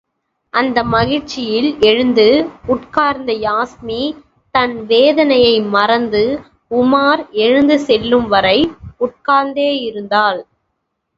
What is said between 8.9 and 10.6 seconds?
உட்கார்ந்தேயிருந்தாள்.